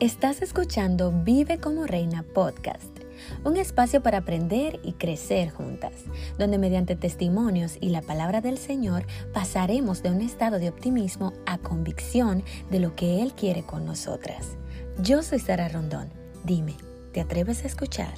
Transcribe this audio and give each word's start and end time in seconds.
Estás 0.00 0.42
escuchando 0.42 1.12
Vive 1.12 1.58
como 1.58 1.86
Reina 1.86 2.24
Podcast, 2.24 2.98
un 3.44 3.56
espacio 3.56 4.02
para 4.02 4.18
aprender 4.18 4.80
y 4.82 4.94
crecer 4.94 5.50
juntas, 5.50 5.92
donde 6.36 6.58
mediante 6.58 6.96
testimonios 6.96 7.78
y 7.80 7.90
la 7.90 8.02
palabra 8.02 8.40
del 8.40 8.58
Señor 8.58 9.06
pasaremos 9.32 10.02
de 10.02 10.10
un 10.10 10.20
estado 10.20 10.58
de 10.58 10.68
optimismo 10.68 11.32
a 11.46 11.58
convicción 11.58 12.42
de 12.72 12.80
lo 12.80 12.96
que 12.96 13.22
Él 13.22 13.34
quiere 13.34 13.62
con 13.62 13.86
nosotras. 13.86 14.56
Yo 15.00 15.22
soy 15.22 15.38
Sara 15.38 15.68
Rondón. 15.68 16.10
Dime, 16.42 16.74
¿te 17.12 17.20
atreves 17.20 17.62
a 17.62 17.68
escuchar? 17.68 18.14